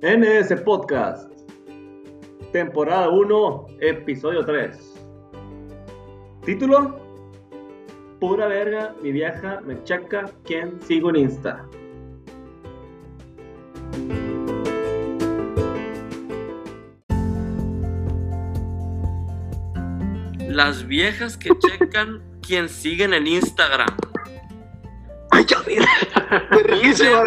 [0.00, 1.28] NS Podcast,
[2.52, 4.94] temporada 1, episodio 3.
[6.44, 7.00] Título:
[8.20, 11.66] Pura verga, mi vieja me checa quién sigo en Insta.
[20.48, 23.96] Las viejas que checan quién siguen en Instagram.
[25.32, 25.88] Ay, ya mira.
[26.52, 27.24] Verguísima.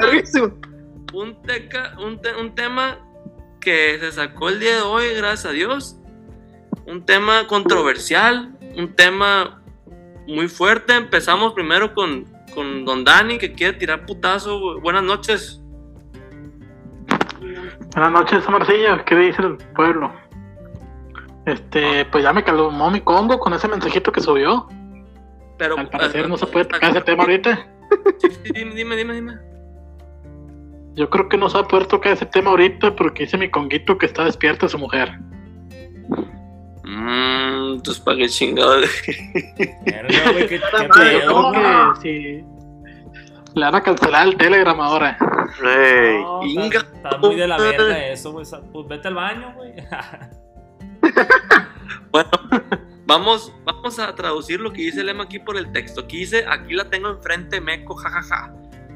[1.13, 2.99] Un, teca- un, te- un tema
[3.59, 5.97] que se sacó el día de hoy, gracias a Dios.
[6.85, 9.61] Un tema controversial, un tema
[10.27, 10.95] muy fuerte.
[10.95, 14.79] Empezamos primero con, con Don Dani, que quiere tirar putazo.
[14.81, 15.61] Buenas noches.
[17.93, 19.03] Buenas noches, Marcilla.
[19.05, 20.11] ¿Qué dice el pueblo?
[21.45, 24.67] Este, pues ya me calmó mi Congo con ese mensajito que subió.
[25.57, 27.67] Pero, Al parecer no se puede tocar ese tema ahorita.
[28.19, 29.33] Sí, sí, dime, dime, dime, dime.
[30.95, 33.49] Yo creo que no se va a poder tocar ese tema ahorita porque dice mi
[33.49, 35.11] conguito que está despierta su mujer.
[36.83, 38.81] Mmm, entonces para qué chingado.
[39.85, 42.45] Verga, güey, qué, qué pedo, que si
[43.53, 45.17] le van a cancelar el Telegram ahora.
[45.63, 46.21] Ey.
[46.21, 46.79] No, Inga.
[46.79, 48.45] está, está muy de la verga eso, güey.
[48.71, 49.73] Pues vete al baño, güey.
[52.11, 52.29] Bueno,
[53.05, 56.01] vamos, vamos a traducir lo que dice Lema aquí por el texto.
[56.01, 58.53] Aquí dice, aquí la tengo enfrente, meco, jajaja.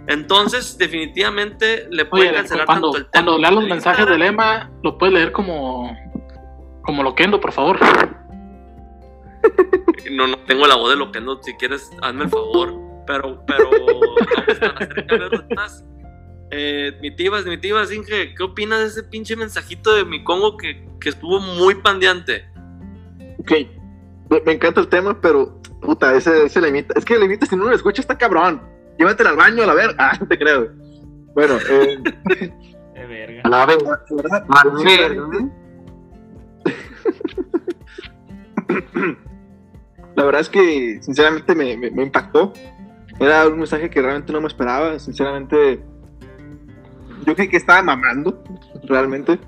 [0.07, 4.17] Entonces, definitivamente le pueden Oye, cancelar cuando, tanto el cuando tema leas los mensajes de.
[4.17, 5.95] Lema, lo puedes leer como
[6.85, 7.79] como loquendo, por favor.
[10.11, 12.73] No, no tengo la voz de lo que no, si quieres, hazme el favor.
[13.07, 13.69] Pero, pero,
[15.55, 15.83] más.
[16.51, 20.57] Eh, mi tibas, mi tibas, Inge, ¿qué opinas de ese pinche mensajito de mi Congo
[20.57, 22.45] que, que estuvo muy pandeante?
[23.39, 23.51] Ok.
[24.29, 26.93] Me, me encanta el tema, pero puta, ese, ese limita.
[26.97, 28.61] Es que limita, si no lo escucha, está cabrón.
[28.97, 29.95] Llévatela al baño a la ver.
[29.99, 30.69] Ah, te creo.
[31.33, 31.97] Bueno, eh,
[32.93, 33.41] De verga.
[33.43, 34.45] a la verga, ¿verdad?
[34.85, 34.97] Sí,
[40.15, 42.53] La verdad es que, sinceramente, me, me- me impactó.
[43.19, 44.97] Era un mensaje que realmente no me esperaba.
[44.99, 45.83] Sinceramente,
[47.25, 48.41] yo creí que estaba mamando,
[48.83, 49.39] realmente.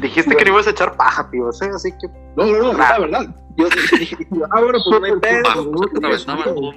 [0.00, 1.66] Dijiste que no ibas a echar paja, tío, ¿sí?
[1.74, 3.36] así que No, no, no, la verdad.
[3.56, 3.66] Yo
[3.98, 4.16] dije,
[4.50, 6.72] ah, bueno, pues no hay pedo.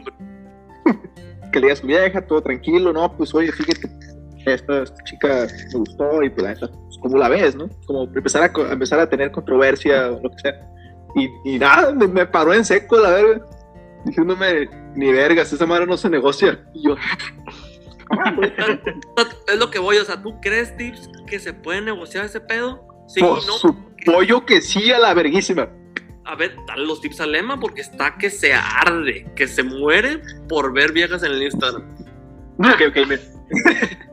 [1.56, 3.90] Que le diga atravesaba su el vieja, todo tranquilo, no, pues oye, fíjate,
[4.46, 7.70] esta, esta chica me gustó y pues pues, como la ves, ¿no?
[7.86, 10.70] Como empezar a, empezar a tener controversia o lo que sea.
[11.16, 13.46] Y, y nada, me, me paró en seco la verga,
[14.04, 16.62] diciéndome, ni vergas, esa madre no se negocia.
[16.74, 16.98] Y yo,
[19.48, 22.86] Es lo que voy, o sea, ¿tú crees, Tips, que se puede negociar ese pedo?
[23.08, 23.54] Sí, por no.
[23.54, 25.70] supuesto que sí a la verguísima.
[26.26, 30.22] A ver, dale los tips a Lema porque está que se arde, que se muere
[30.50, 31.84] por ver viejas en el Instagram.
[32.60, 33.22] Ok, ok, mira.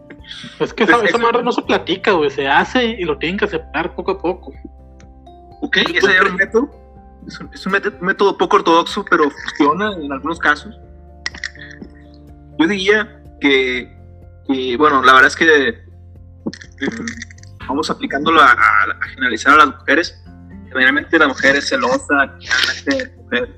[0.60, 3.18] Es que Pues esa, esa eso- madre no se platica, güey, se hace y lo
[3.18, 4.52] tienen que aceptar poco a poco.
[5.62, 6.70] Ok, ese era un método.
[7.26, 10.74] Es un, es un método, método poco ortodoxo, pero funciona en algunos casos.
[12.58, 13.92] Yo diría que,
[14.46, 15.84] que, bueno, la verdad es que eh,
[17.66, 20.21] vamos aplicándolo a, a- a generalizar a las mujeres.
[20.72, 23.56] Generalmente la mujer es celosa, generalmente la mujer,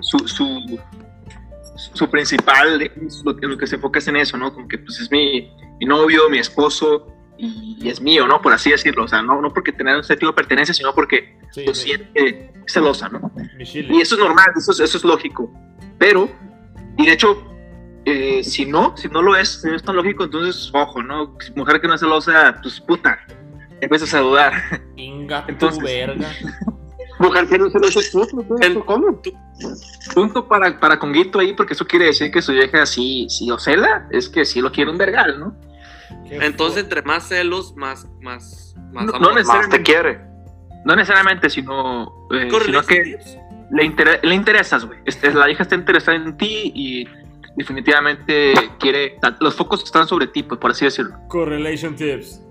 [0.00, 0.80] su, su,
[1.92, 2.78] su principal,
[3.24, 4.52] lo, que- lo que se enfoca es en eso, ¿no?
[4.52, 8.40] Como que pues es mi, mi novio, mi esposo, y, y es mío, ¿no?
[8.40, 9.04] Por así decirlo.
[9.04, 12.52] O sea, no, no porque tener un sentido de pertenencia, sino porque Sí, lo siente
[12.66, 13.30] celosa, ¿no?
[13.96, 15.52] Y eso es normal, eso es, eso es lógico.
[15.98, 16.28] Pero,
[16.96, 17.44] y de hecho,
[18.04, 21.36] eh, si no, si no lo es, si no es tan lógico, entonces, ojo, ¿no?
[21.54, 23.18] Mujer que no es celosa, pues puta,
[23.80, 24.52] empiezas a dudar.
[24.96, 26.30] Inga tu Entonces- verga.
[27.18, 29.20] mujer que no se lo.
[30.14, 33.58] Punto para, para Conguito ahí, porque eso quiere decir que su vieja sí, sí o
[33.58, 35.56] cela, es que sí lo quiere un vergal, ¿no?
[36.28, 39.34] Qué Entonces, entre más celos, más, más, más No, no amor.
[39.34, 40.20] neces- Más te quiere.
[40.84, 43.38] No necesariamente, sino, eh, Correlation sino que tips.
[43.70, 44.98] le, inter- le interesas, güey.
[45.06, 47.06] Este, la hija está interesada en ti y
[47.56, 51.16] definitivamente quiere, los focos están sobre ti, pues, por así decirlo.
[51.28, 52.42] Correlation tips.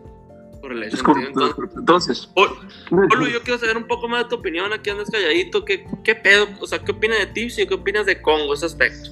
[0.64, 1.04] Tips.
[1.28, 4.72] Entonces, entonces, Polo, yo quiero saber un poco más de tu opinión.
[4.72, 5.66] Aquí andas calladito.
[5.66, 6.48] ¿Qué, qué pedo?
[6.62, 9.10] O sea, ¿qué opinas de Tips y qué opinas de Congo, ese aspecto?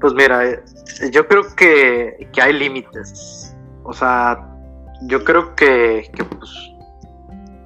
[0.00, 0.62] Pues mira, eh,
[1.10, 3.56] yo creo que, que hay límites.
[3.84, 4.38] O sea,
[5.02, 6.50] yo creo que, que, pues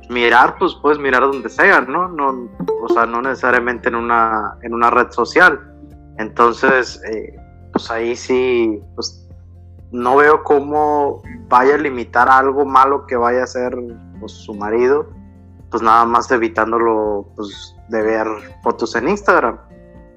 [0.09, 2.09] mirar, pues puedes mirar donde sea, ¿no?
[2.09, 2.51] no
[2.83, 5.59] o sea, no necesariamente en una, en una red social.
[6.19, 7.35] Entonces, eh,
[7.73, 9.22] pues ahí sí, pues
[9.93, 13.77] no veo cómo vaya a limitar algo malo que vaya a hacer
[14.19, 15.09] pues, su marido,
[15.71, 18.27] pues nada más evitándolo pues, de ver
[18.63, 19.59] fotos en Instagram.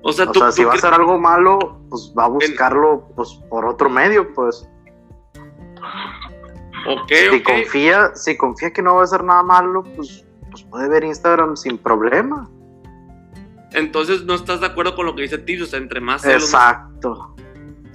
[0.01, 2.27] O sea, O tú, sea, si tú va a hacer algo malo, pues va a
[2.27, 4.69] buscarlo pues por otro medio, pues.
[6.87, 10.87] Ok, Si confía, si confía que no va a hacer nada malo, pues, pues puede
[10.87, 12.47] ver Instagram sin problema.
[13.71, 16.51] Entonces no estás de acuerdo con lo que dice Tips, o sea, entre más celos,
[16.53, 17.35] más- Exacto.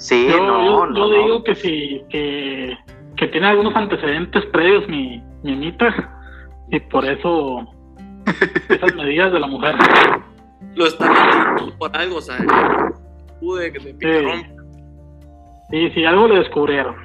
[0.00, 1.24] Sí, Yo, no, yo- no, yo no.
[1.24, 2.76] digo que si que,
[3.16, 5.94] que tiene algunos antecedentes previos mi, mi Anita
[6.70, 7.66] y por eso
[8.70, 9.74] esas medidas de la mujer.
[10.74, 12.38] lo están haciendo por algo, o sea,
[13.40, 14.42] pude que de picarón.
[15.72, 16.96] Y si algo le descubrieron.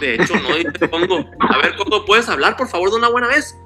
[0.00, 1.18] De hecho, no, dice Congo.
[1.40, 3.56] A ver, Congo, ¿puedes hablar, por favor, de una buena vez?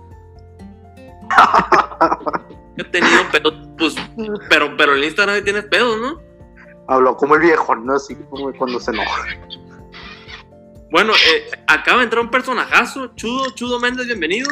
[2.77, 3.95] He tenido pedos, pues,
[4.49, 6.21] pero, pero en Instagram nadie tienes pedos, ¿no?
[6.89, 7.95] Habló como el viejo, ¿no?
[7.95, 9.27] Así como cuando se enoja.
[10.91, 14.51] Bueno, eh, acaba de entrar un personajazo, Chudo, Chudo Méndez, bienvenido.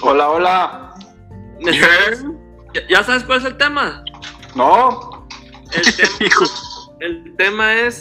[0.00, 0.94] Hola, hola.
[2.72, 4.04] ¿Ya, ya sabes cuál es el tema?
[4.54, 5.26] No,
[5.72, 6.46] El tema,
[7.00, 8.00] el tema es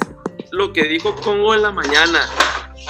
[0.52, 2.20] lo que dijo Congo en la mañana.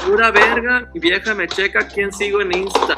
[0.05, 2.97] Pura verga, mi vieja me checa quién sigo en Insta.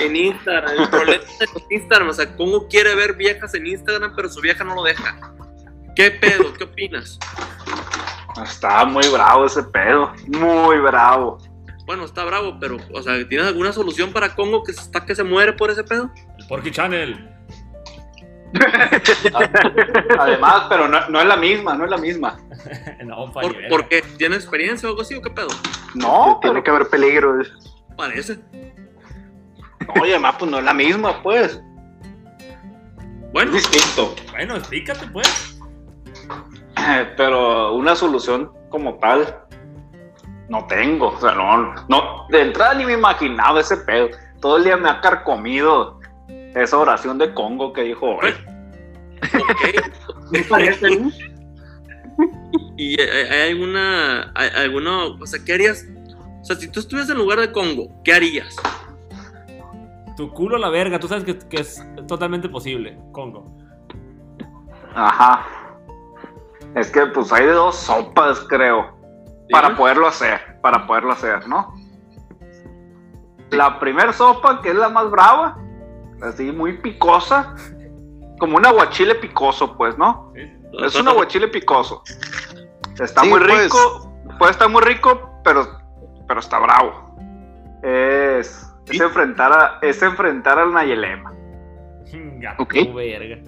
[0.00, 0.78] En Instagram.
[0.78, 1.24] El problema
[1.54, 4.82] los Instagram, o sea, Congo quiere ver viejas en Instagram, pero su vieja no lo
[4.82, 5.34] deja.
[5.94, 6.52] ¿Qué pedo?
[6.54, 7.18] ¿Qué opinas?
[8.42, 10.12] está muy bravo ese pedo.
[10.28, 11.38] Muy bravo.
[11.86, 15.14] Bueno, está bravo, pero, o sea, ¿tienes alguna solución para Congo que se está que
[15.14, 16.10] se muere por ese pedo?
[16.38, 17.28] El Porky Channel.
[20.18, 22.38] Además, pero no, no es la misma, no es la misma.
[23.04, 24.02] no, ¿Por, Fari, ¿por qué?
[24.18, 25.48] ¿Tiene experiencia o algo así o qué pedo?
[25.94, 27.42] No, Tiene pero, que haber peligro.
[27.96, 28.38] Parece.
[29.86, 31.60] no, y además, pues no es la misma, pues.
[33.32, 34.14] Bueno, Es distinto.
[34.32, 35.59] Bueno, explícate, pues.
[36.88, 39.36] Eh, Pero una solución como tal
[40.48, 41.08] no tengo.
[41.08, 44.08] O sea, no, no, de entrada ni me imaginaba ese pedo.
[44.40, 46.00] Todo el día me ha carcomido
[46.54, 48.30] esa oración de Congo que dijo hoy.
[49.22, 50.30] ok.
[50.30, 51.10] Me parece, ¿no?
[52.76, 55.84] ¿Y hay, hay alguna, hay alguna, o sea, qué harías?
[56.40, 58.56] O sea, si tú estuvieras en lugar de Congo, ¿qué harías?
[60.16, 63.44] Tu culo a la verga, tú sabes que, que es totalmente posible, Congo.
[64.94, 65.69] Ajá.
[66.74, 68.98] Es que pues hay de dos sopas, creo.
[69.50, 71.74] Para poderlo hacer, para poderlo hacer, ¿no?
[73.50, 75.58] La primer sopa, que es la más brava,
[76.22, 77.56] así muy picosa,
[78.38, 80.32] como un aguachile picoso, pues, ¿no?
[80.84, 82.04] Es un aguachile picoso.
[83.00, 83.64] Está Sí, muy pues.
[83.64, 85.66] rico, puede estar muy rico, pero,
[86.28, 87.16] pero está bravo.
[87.82, 91.32] Es, es enfrentar a, es enfrentar al Nayelema.
[92.12, 92.74] Gato, Ok.
[92.94, 93.38] verga.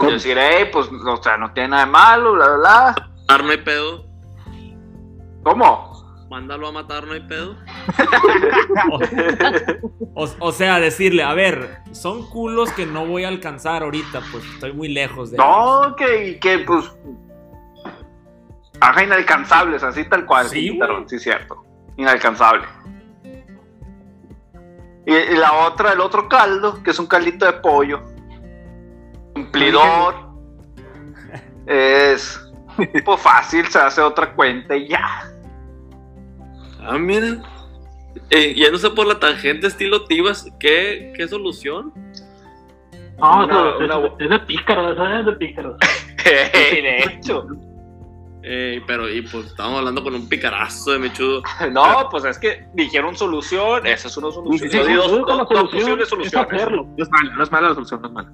[0.00, 3.10] Y decir, hey, pues, o sea, no tiene nada de malo, bla, bla, bla.
[3.20, 4.04] Matar no hay pedo.
[5.42, 5.88] ¿Cómo?
[6.30, 7.56] Mándalo a matar, no hay pedo.
[10.14, 14.44] O, o sea, decirle, a ver, son culos que no voy a alcanzar ahorita, pues
[14.52, 15.36] estoy muy lejos de.
[15.36, 16.90] No, que, que pues.
[18.80, 20.48] Ajá, inalcanzables, así tal cual.
[20.48, 21.64] Sí, Sí, cierto.
[21.96, 22.66] Inalcanzable.
[25.06, 28.02] Y, y la otra, el otro caldo, que es un caldito de pollo.
[29.52, 30.14] Cumplidor.
[31.66, 32.40] Es.
[33.04, 35.32] Pues fácil, se hace otra cuenta y ya.
[36.80, 37.42] Ah, mira.
[38.30, 41.92] Eh, yéndose por la tangente estilo Tibas, ¿qué, qué solución?
[43.18, 45.20] No, Una- es, una- es de pícaros, ¿sabes?
[45.20, 45.76] Es de pícaros.
[46.24, 47.46] de hecho.
[48.42, 51.42] Eh, pero, y pues estamos hablando con un picarazo de mechudo.
[51.72, 54.70] No, pues es que dijeron solución, esa es una solución.
[54.70, 56.52] Sí, sí, Yo digo que la dos- dos solución posibles es soluciones.
[56.52, 56.86] hacerlo.
[56.96, 58.32] No es mala, no es mala la solución, no es mala.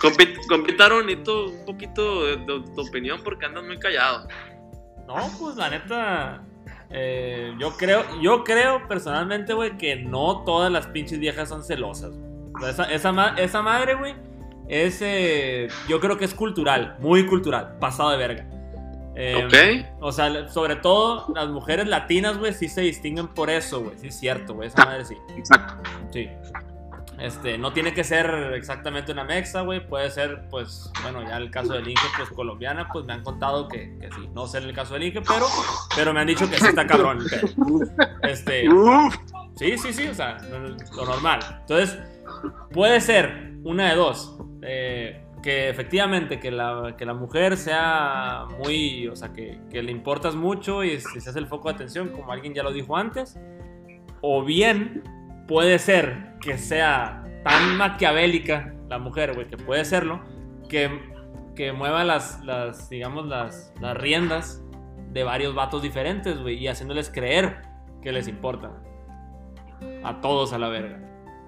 [0.00, 4.28] Compit compitaron, necesito un poquito de, de tu opinión porque andas muy callado.
[5.06, 6.42] No, pues la neta.
[6.90, 12.12] eh, yo creo, yo creo personalmente, güey, que no todas las pinches viejas son celosas.
[12.54, 14.14] O sea, esa, esa, esa madre, güey,
[14.68, 14.98] es.
[15.02, 18.46] eh, yo creo que es cultural, muy cultural, pasado de verga.
[19.18, 20.02] Eh, ¿Ok?
[20.02, 23.96] O sea, sobre todo las mujeres latinas, güey, sí se distinguen por eso, güey.
[23.98, 24.68] Sí, es cierto, güey.
[24.68, 25.16] Esa madre sí.
[25.38, 25.82] Exacto.
[26.12, 26.28] Sí.
[27.18, 29.86] Este, no tiene que ser exactamente una mexa, güey.
[29.86, 33.68] Puede ser, pues, bueno, ya el caso del Inge, pues colombiana, pues me han contado
[33.68, 34.28] que, que sí.
[34.34, 35.46] No sé el caso del Inge, pero,
[35.94, 37.18] pero me han dicho que sí está cabrón.
[37.30, 37.80] pedo.
[38.22, 38.68] Este,
[39.56, 41.40] sí, sí, sí, o sea, lo, normal.
[41.60, 41.98] Entonces,
[42.70, 44.38] puede ser una de dos.
[44.62, 49.92] eh, que efectivamente que la, que la mujer sea muy, o sea, que, que le
[49.92, 53.38] importas mucho y se hace el foco de atención, como alguien ya lo dijo antes.
[54.22, 55.04] O bien
[55.46, 60.20] puede ser que sea tan maquiavélica la mujer, güey, que puede serlo,
[60.68, 60.90] que,
[61.54, 64.62] que mueva las, las digamos, las, las riendas
[65.12, 67.62] de varios vatos diferentes, güey, y haciéndoles creer
[68.02, 68.70] que les importa.
[70.04, 71.00] A todos a la verga.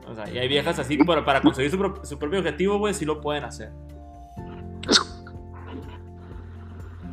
[0.06, 2.94] O sea, y hay viejas así, pero para conseguir su, pro- su propio objetivo, güey,
[2.94, 3.70] sí lo pueden hacer.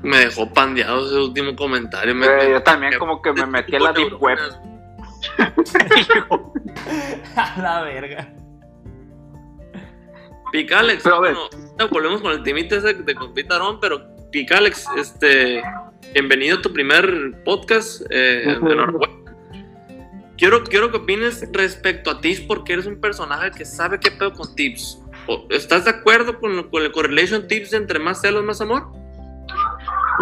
[0.01, 2.13] Me dejó pandeado ese último comentario.
[2.13, 4.37] Me, Güey, me- yo también como que me metí en la deep web.
[7.35, 8.33] A la verga.
[10.51, 11.33] Picalex, Pero a ver.
[11.35, 14.01] bueno, volvemos con el timite ese de Confitarón, pero
[14.31, 15.61] Picalex, este,
[16.13, 18.03] bienvenido a tu primer podcast.
[18.09, 18.57] Eh.
[20.37, 24.33] Quiero, quiero que opines respecto a Tips porque eres un personaje que sabe qué pedo
[24.33, 25.01] con Tips.
[25.49, 28.87] ¿Estás de acuerdo con, con el correlation Tips de entre más celos, más amor?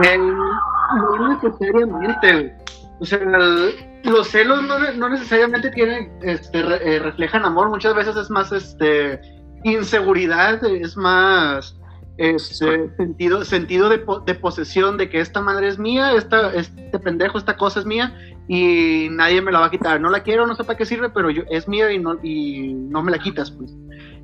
[0.03, 2.55] Eh, no necesariamente.
[3.00, 7.69] O sea, el- los celos no, no necesariamente tienen, este, re- eh, reflejan amor.
[7.69, 9.19] Muchas veces es más este,
[9.63, 11.77] inseguridad, es más
[12.17, 17.00] este, sentido, sentido de, po- de posesión de que esta madre es mía, esta, este
[17.00, 18.13] pendejo, esta cosa es mía
[18.48, 20.00] y nadie me la va a quitar.
[20.01, 22.74] No la quiero, no sé para qué sirve, pero yo, es mía y no, y
[22.74, 23.51] no me la quitas.
[23.51, 23.72] Pues.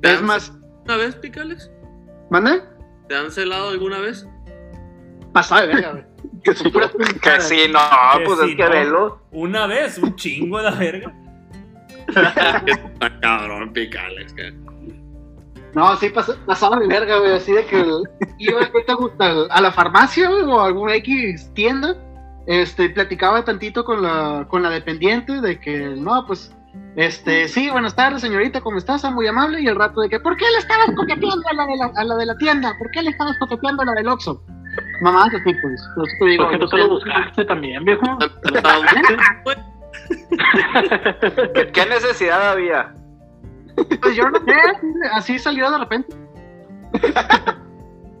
[0.02, 0.52] ¿Te Es más,
[0.84, 1.70] ¿Una vez, Picalex?
[2.30, 2.62] ¿mande?
[3.08, 4.26] ¿Te han celado alguna vez?
[5.32, 6.04] Pasada de verga, güey.
[6.44, 7.04] Que sí, Puras no.
[7.20, 7.78] Que sí, no,
[8.18, 8.70] Que pues sí, es que no.
[8.70, 9.18] velo.
[9.32, 11.14] Una vez, un chingo de la verga.
[12.08, 14.32] Está cabrón, Picalex.
[14.32, 14.52] que-
[15.74, 17.84] No, sí, pas- pasaba de verga, güey, así de que
[18.38, 19.44] iba, ¿qué te gusta?
[19.50, 21.96] A la farmacia, güey, o a alguna X tienda,
[22.46, 26.52] este, platicaba tantito con la, con la dependiente de que, no, pues,
[26.96, 29.04] este, sí, buenas tardes, señorita, ¿cómo estás?
[29.12, 31.76] Muy amable, y el rato de que, ¿por qué le estabas coqueteando a la de
[31.76, 32.74] la, a la, de la tienda?
[32.78, 34.42] ¿Por qué le estabas coqueteando a la del Oxxo?
[35.00, 35.56] Mamá, así, pues,
[35.94, 38.18] por eso te digo, Porque tú o te lo buscaste también, viejo.
[41.54, 42.94] ¿Qué, qué necesidad había?
[44.02, 44.52] pues yo no sé,
[45.12, 46.16] así salió de repente.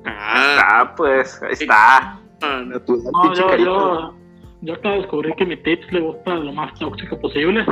[0.04, 2.18] Ah, Ah, pues, ahí está.
[2.42, 4.14] ah, Natural, No, yo, yo,
[4.62, 7.64] yo acabo de descubrir que mi tips le gusta lo más tóxico posible.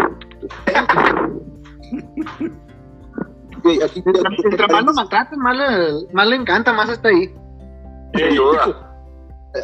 [3.65, 7.33] Entre más lo maltraten, más le, más le encanta, más está ahí.
[8.15, 8.88] Sin duda.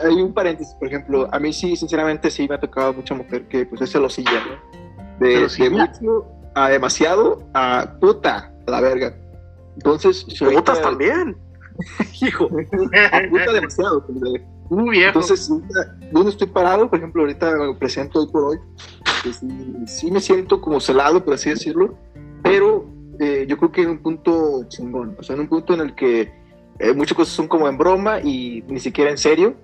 [0.02, 3.46] Hay un paréntesis, por ejemplo, a mí sí, sinceramente, sí me ha tocado mucha mujer
[3.48, 5.18] que pues es celosilla, ¿no?
[5.20, 9.14] De, de mucho a demasiado a puta, a la verga.
[9.76, 11.36] Entonces, si ahorita- Putas también.
[12.22, 14.06] hijo, a puta demasiado.
[14.06, 15.08] pues, Uh, viejo.
[15.08, 18.58] Entonces, ahorita, donde estoy parado, por ejemplo, ahorita me presento hoy por hoy,
[19.22, 19.46] pues, sí,
[19.86, 21.98] sí me siento como celado, por así decirlo,
[22.42, 22.86] pero
[23.20, 25.94] eh, yo creo que en un punto chingón, o sea, en un punto en el
[25.94, 26.32] que
[26.78, 29.54] eh, muchas cosas son como en broma y ni siquiera en serio,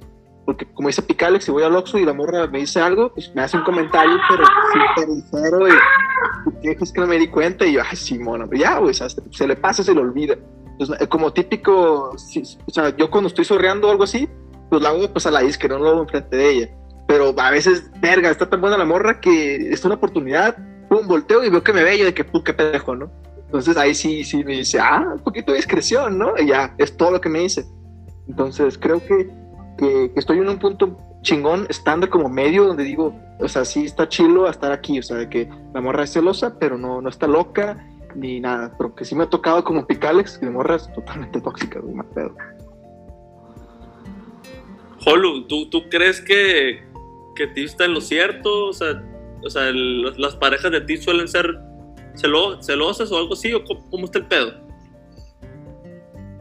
[0.50, 3.32] porque como dice Picalex, si voy al Oxxo y la morra me dice algo, pues
[3.36, 5.72] me hace un comentario, pero súper ligero y
[6.60, 7.64] ¿qué es que no me di cuenta?
[7.64, 10.36] Y yo, ay, sí, mono, ya, güey, o sea, se, le pasa, se le olvida.
[10.72, 12.18] Entonces, eh, como típico, o
[12.72, 14.28] sea, yo cuando estoy sorreando o algo así,
[14.70, 16.70] pues la hago pues a la disque, no lo hago enfrente de ella.
[17.06, 20.56] Pero a veces, verga, está tan buena la morra que es una oportunidad,
[20.88, 23.08] pum, volteo y veo que me ve yo de que, pum, qué pendejo, ¿no?
[23.44, 26.34] Entonces ahí sí, sí me dice, ah, un poquito de discreción, ¿no?
[26.36, 27.64] Y ya, es todo lo que me dice.
[28.26, 29.30] Entonces creo que,
[29.80, 34.08] que, estoy en un punto chingón, estando como medio, donde digo, o sea, sí está
[34.08, 37.08] chilo a estar aquí, o sea, de que la morra es celosa, pero no, no
[37.08, 37.84] está loca
[38.14, 38.74] ni nada.
[38.76, 42.06] Pero que sí me ha tocado como Picalex, que morra es totalmente tóxica, güey, más
[42.14, 42.34] pedo.
[45.06, 46.82] Holu, ¿tú, ¿tú crees que,
[47.34, 48.66] que Tips está en lo cierto?
[48.66, 49.02] O sea,
[49.42, 51.58] o sea las- parejas de Tips suelen ser
[52.14, 54.69] celo- celosas o algo así, o cómo está el pedo?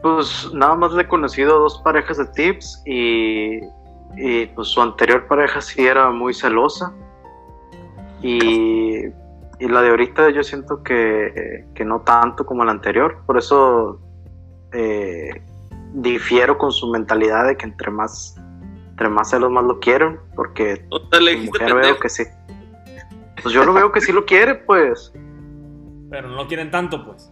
[0.02, 3.60] Pues nada más le he conocido dos parejas de tips y,
[4.16, 6.92] y pues su anterior pareja sí era muy celosa.
[8.22, 9.06] Y,
[9.58, 13.18] y la de ahorita yo siento que, que no tanto como la anterior.
[13.26, 14.00] Por eso
[14.72, 15.42] eh,
[15.92, 18.36] difiero con su mentalidad de que entre más,
[18.90, 20.18] entre más celos más lo quieren.
[20.34, 22.24] Porque O sea, le mujer veo que sí.
[23.42, 25.12] Pues yo lo veo que sí lo quiere, pues.
[26.10, 27.30] Pero no lo quieren tanto, pues.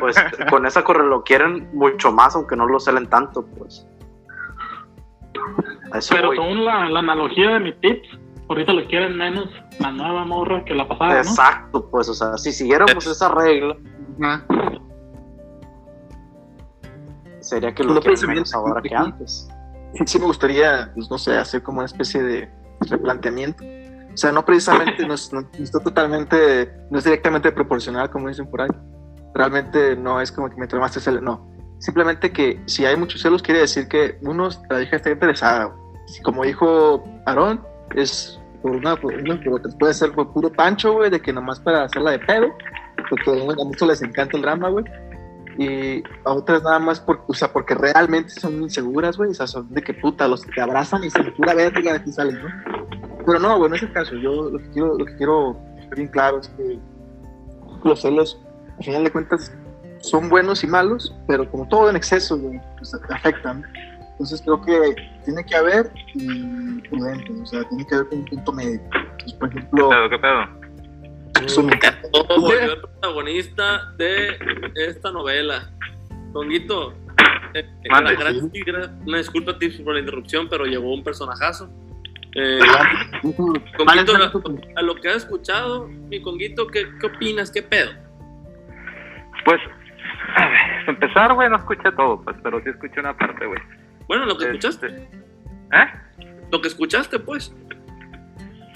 [0.00, 0.16] Pues
[0.50, 3.86] con esa corre lo quieren mucho más, aunque no lo celen tanto, pues.
[5.94, 6.36] Eso Pero voy.
[6.36, 8.08] según la, la analogía de mis tips,
[8.48, 11.18] ahorita lo quieren menos la nueva morra que la pasada, ¿no?
[11.20, 13.76] Exacto, pues, o sea, si siguiéramos esa regla,
[14.20, 14.44] Ajá.
[17.40, 19.48] sería que No lo quieren precisamente, menos ahora que antes.
[20.04, 22.50] sí, me gustaría, pues no sé, hacer como una especie de
[22.90, 23.62] replanteamiento.
[24.12, 28.28] O sea, no precisamente, no, es- no- no está totalmente, no es directamente proporcional, como
[28.28, 28.68] dicen por ahí.
[29.36, 31.46] Realmente no es como que mientras más te cele- no.
[31.78, 35.74] Simplemente que si hay muchos celos, quiere decir que uno, la hija está interesada.
[36.22, 37.60] Como dijo Aarón,
[37.94, 39.38] es por una, por una.
[39.78, 42.48] Puede ser por puro pancho, güey, de que nomás para hacerla de pedo,
[43.10, 44.84] porque a muchos les encanta el drama, güey
[45.58, 49.46] y a otras nada más por, o sea, porque realmente son inseguras, güey, o sea,
[49.46, 52.42] son de que puta, los que te abrazan y se pura verga de aquí salen,
[52.42, 52.48] ¿no?
[53.24, 55.58] Pero no, güey, no es el caso, yo lo que quiero, lo que quiero
[55.94, 56.78] bien claro es que
[57.84, 58.38] los celos,
[58.78, 59.52] al final de cuentas,
[60.00, 63.64] son buenos y malos, pero como todo en exceso, güey, pues afectan.
[64.12, 68.52] Entonces creo que tiene que haber y prudente, o sea, tiene que haber un punto
[68.52, 68.80] medio.
[68.80, 70.10] Entonces, por ¿Qué ejemplo, pedo?
[70.10, 71.62] ¿Qué pedo?
[71.64, 71.78] me.
[72.12, 74.38] Todo volvió el protagonista de
[74.76, 75.70] esta novela.
[76.32, 76.94] Conguito,
[77.54, 78.12] eh, Mande.
[78.14, 81.68] la gran tigra- una disculpa Tips, por la interrupción, pero llegó un personajazo.
[82.34, 82.58] Eh,
[83.22, 84.32] Conguito, a,
[84.80, 87.50] a lo que has escuchado, mi Conguito, ¿qué, qué opinas?
[87.50, 87.90] ¿Qué pedo?
[89.46, 89.60] Pues,
[90.36, 93.60] a ver, para empezar, güey, no escuché todo, pues, pero sí escuché una parte, güey.
[94.08, 94.86] Bueno, lo que Este, escuchaste.
[95.72, 95.86] ¿Eh?
[96.52, 97.54] Lo que escuchaste, pues.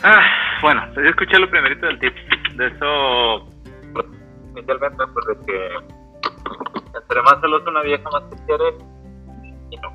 [0.02, 0.22] Ah,
[0.62, 2.14] bueno, yo escuché lo primerito del tip.
[2.54, 3.50] De eso,
[3.92, 4.06] pues,
[4.56, 5.68] inicialmente, pues de que
[6.98, 8.64] entre más celosa una vieja, más te quiere.
[9.70, 9.90] Y no.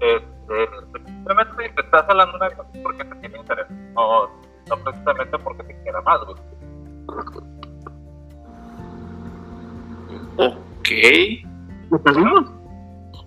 [0.00, 3.66] Este, simplemente te estás hablando una vieja porque te tiene interés.
[3.94, 4.30] O
[4.68, 6.36] no precisamente porque te quiera más, güey.
[10.36, 10.88] Ok.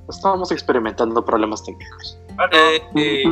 [0.10, 2.20] Estábamos experimentando problemas técnicos.
[2.52, 3.24] Eh, eh.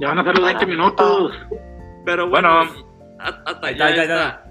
[0.00, 1.32] Ya van a ser los 20 minutos.
[2.04, 2.64] pero bueno,
[3.76, 4.44] ya.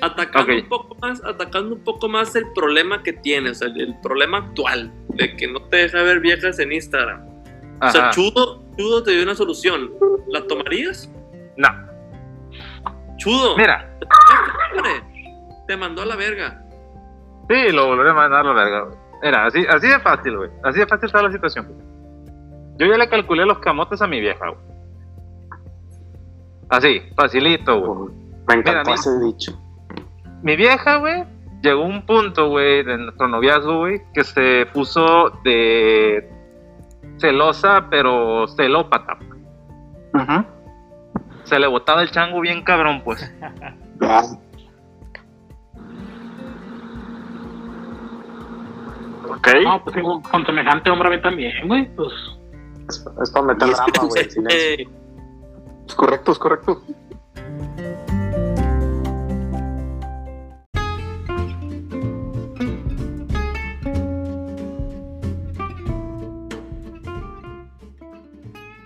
[0.00, 4.38] Atacando un poco más, atacando un poco más el problema que tienes, el, el problema
[4.38, 7.24] actual de que no te deja ver viejas en Instagram.
[7.80, 8.10] O sea, ajá.
[8.10, 9.92] Chudo, Chudo te dio una solución.
[10.28, 11.10] ¿La tomarías?
[11.56, 11.68] No,
[13.22, 13.88] Chudo, mira,
[14.76, 14.90] hombre,
[15.68, 16.60] te mandó a la verga.
[17.48, 18.96] Sí, lo volveré a mandar a la verga, güey.
[19.22, 20.50] Mira, así, así de fácil, güey.
[20.64, 21.66] Así de fácil está la situación.
[21.68, 21.78] güey.
[22.78, 24.60] Yo ya le calculé los camotes a mi vieja, güey.
[26.68, 28.14] Así, facilito, güey.
[28.48, 29.52] Me encantó Mira, ese dicho.
[30.42, 31.24] Mi vieja, güey,
[31.62, 36.28] llegó a un punto, güey, de nuestro noviazgo, güey, que se puso de
[37.18, 39.16] celosa, pero celópata.
[40.14, 40.44] Ajá.
[41.52, 43.20] Se le botaba el chango bien cabrón, pues.
[49.28, 49.48] Ok.
[49.64, 51.94] No, pues con, con semejante hombre a mí también, güey.
[51.94, 52.12] Pues
[52.88, 54.30] es, es para meter drama, güey.
[54.30, 54.44] silencio.
[54.50, 54.88] Eh,
[55.86, 56.82] Es correcto, es correcto.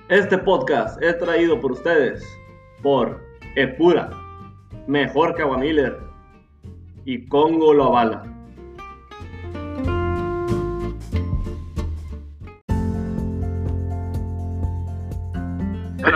[0.08, 2.24] Este podcast es traído por ustedes
[2.82, 3.20] por
[3.54, 4.10] Epura,
[4.86, 5.98] mejor que Agua Miller
[7.04, 8.24] y Congo lo avala.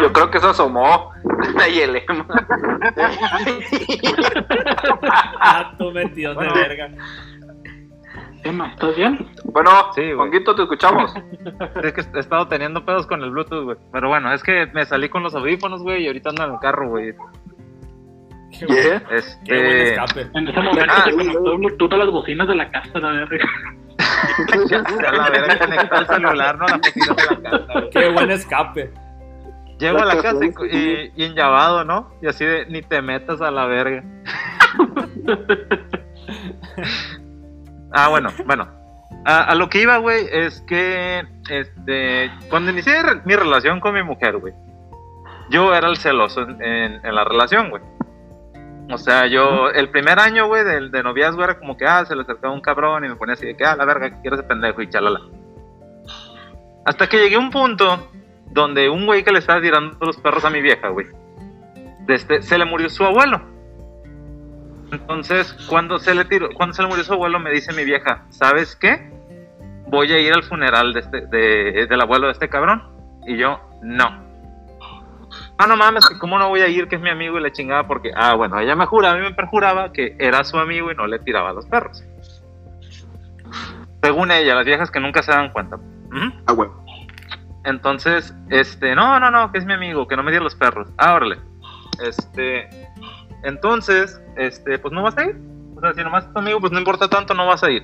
[0.00, 1.12] Yo creo que se asomó
[1.70, 2.26] y el Emma.
[5.42, 6.90] Ah, tú metido de verga.
[8.44, 9.28] Emma, ¿estás bien?
[9.52, 10.02] Bueno, Sí.
[10.16, 11.12] Conguito, te escuchamos.
[11.82, 13.76] Es que he estado teniendo pedos con el Bluetooth, güey.
[13.92, 16.58] Pero bueno, es que me salí con los audífonos, güey, y ahorita ando en el
[16.60, 17.14] carro, güey.
[18.58, 19.02] Qué, buen, Yeah.
[19.44, 19.94] qué buen Este.
[19.94, 20.20] escape.
[20.34, 21.02] En ese momento Ah.
[21.04, 23.44] se conectó el Bluetooth a las bocinas de la casa, la verga.
[25.08, 26.80] A la verga, conectó el celular, no a de la
[27.50, 27.84] casa.
[27.92, 28.90] Qué buen escape.
[29.78, 32.10] Llego a la casa y, y, y enllavado, ¿no?
[32.22, 34.02] Y así de, ni te metas a la verga.
[37.92, 38.68] ah, bueno, bueno.
[39.24, 43.94] A, a lo que iba, güey, es que, este, cuando inicié re- mi relación con
[43.94, 44.54] mi mujer, güey,
[45.50, 47.82] yo era el celoso en, en- en la relación, güey.
[48.92, 52.16] O sea, yo, el primer año, güey, de, de noviazgo era como que, ah, se
[52.16, 54.36] le acercaba un cabrón y me ponía así de que, ah, la verga, que quiero
[54.36, 55.20] ese pendejo y chalala.
[56.84, 58.10] Hasta que llegué a un punto
[58.46, 61.06] donde un güey que le estaba tirando los perros a mi vieja, güey,
[62.08, 63.40] este, se le murió su abuelo.
[64.92, 68.24] Entonces, cuando se le tiró, cuando se le murió su abuelo, me dice mi vieja,
[68.30, 69.10] ¿sabes qué?
[69.86, 72.82] Voy a ir al funeral de este, de- del abuelo de este cabrón.
[73.26, 74.28] Y yo, no.
[75.58, 77.52] Ah, no mames, que cómo no voy a ir, que es mi amigo y la
[77.52, 80.90] chingada, porque, ah, bueno, ella me juraba, a mí me perjuraba que era su amigo
[80.90, 82.02] y no le tiraba a los perros.
[84.02, 85.78] Según ella, las viejas que nunca se dan cuenta.
[86.46, 86.82] Ah, huevo.
[87.64, 90.88] Entonces, este, no, no, no, que es mi amigo, que no me diga los perros.
[90.96, 91.36] Ah, órale.
[92.02, 92.68] Este,
[93.42, 95.36] entonces, este, pues no vas a ir.
[95.76, 97.82] O sea, si nomás es tu amigo, pues no importa tanto, no vas a ir.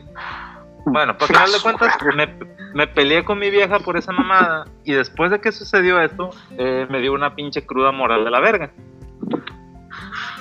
[0.86, 2.38] Bueno, pues al final de cuentas, me,
[2.74, 4.66] me peleé con mi vieja por esa mamada.
[4.84, 8.40] Y después de que sucedió esto, eh, me dio una pinche cruda moral de la
[8.40, 8.70] verga.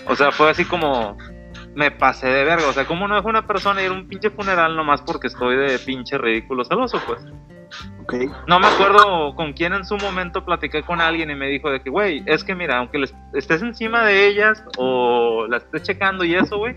[0.07, 1.17] O sea, fue así como,
[1.75, 2.67] me pasé de verga.
[2.67, 5.55] O sea, ¿cómo no dejo una persona ir a un pinche funeral nomás porque estoy
[5.55, 7.25] de pinche ridículo celoso, pues?
[8.47, 11.81] No me acuerdo con quién en su momento platiqué con alguien y me dijo de
[11.81, 16.23] que, güey, es que mira, aunque les estés encima de ellas o las estés checando
[16.23, 16.75] y eso, güey,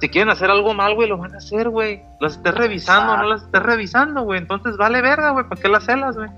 [0.00, 2.02] si quieren hacer algo mal, güey, lo van a hacer, güey.
[2.20, 4.40] Las estés revisando, no las estés revisando, güey.
[4.40, 6.28] Entonces vale verga, güey, ¿para qué las celas, güey?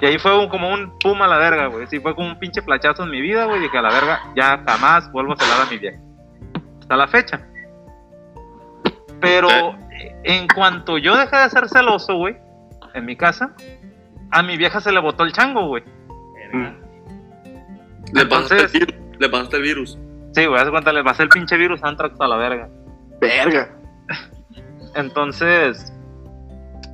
[0.00, 1.86] Y ahí fue un- como un puma a la verga, güey.
[1.86, 3.60] Sí, fue como un pinche plachazo en mi vida, güey.
[3.60, 5.98] Dije, a la verga, ya jamás vuelvo a celar a mi vieja.
[6.80, 7.40] Hasta la fecha.
[9.20, 9.48] Pero
[9.90, 12.36] eh, en cuanto yo dejé de ser celoso, güey,
[12.96, 13.54] en mi casa,
[14.30, 15.84] a mi vieja se le botó el chango, güey.
[18.12, 19.98] Le pasaste, el virus, le pasaste el virus.
[20.32, 22.68] Sí, güey, haz de cuenta, le pasé el pinche virus Antrax a la verga.
[23.20, 23.70] Verga.
[24.94, 25.92] Entonces,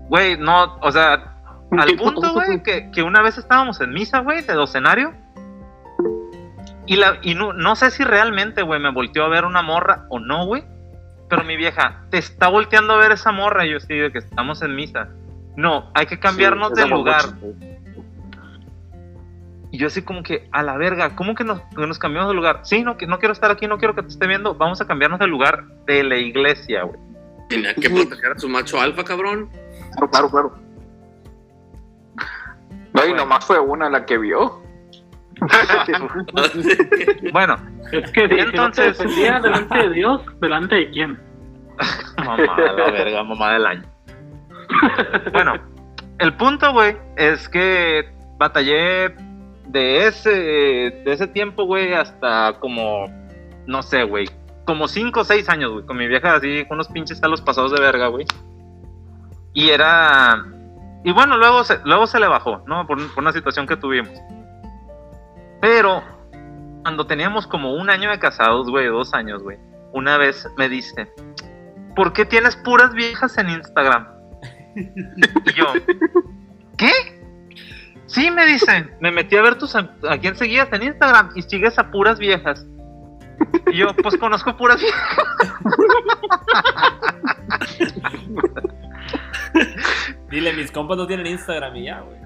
[0.09, 1.33] güey, no, o sea,
[1.71, 5.15] al ¿Qué punto, güey, que, que una vez estábamos en misa, güey, de docenario.
[6.87, 10.07] Y, la, y no, no sé si realmente, güey, me volteó a ver una morra
[10.09, 10.65] o no, güey.
[11.29, 13.65] Pero mi vieja, te está volteando a ver esa morra.
[13.65, 15.09] Y yo sí, de que estamos en misa.
[15.57, 17.23] No, hay que cambiarnos Sí, de lugar.
[19.71, 22.35] Y yo así como que, a la verga, ¿cómo que nos, que nos cambiamos de
[22.35, 22.61] lugar?
[22.63, 24.55] Sí, no, que no quiero estar aquí, no quiero que te esté viendo.
[24.55, 26.99] Vamos a cambiarnos de lugar de la iglesia, güey.
[27.49, 29.51] Tenía que proteger a su macho alfa, cabrón.
[29.95, 30.55] Claro, claro, claro.
[32.95, 34.61] No, y nomás fue una la que vio.
[37.33, 37.57] Bueno,
[37.91, 41.19] Es que Entonces- delante de Dios, ¿delante de quién?
[42.19, 43.92] Mamá de la verga, mamá del año.
[45.33, 45.55] Bueno,
[46.19, 49.15] el punto, güey, es que batallé
[49.67, 53.07] de ese, de ese tiempo, güey, hasta como,
[53.67, 54.29] no sé, güey,
[54.65, 57.73] como 5 o 6 años, güey, con mi vieja así, con unos pinches talos pasados
[57.73, 58.27] de verga, güey.
[59.53, 60.45] Y era...
[61.05, 62.87] Y bueno, luego se, luego se le bajó, ¿no?
[62.87, 64.15] Por, por una situación que tuvimos.
[65.61, 66.03] Pero,
[66.83, 69.59] cuando teníamos como un año de casados, güey, dos años, güey,
[69.93, 71.13] una vez me dice,
[71.97, 74.22] ¿por qué tienes puras viejas en Instagram?
[74.75, 75.67] Y yo,
[76.79, 76.91] ¿qué?
[78.07, 81.43] Sí, me dice, me metí a ver tus, a, a quién seguías en Instagram y
[81.43, 82.67] sigues a puras viejas.
[83.71, 85.19] Y yo, pues conozco puras viejas.
[90.31, 92.19] Dile, mis compas no tienen Instagram y ya, güey.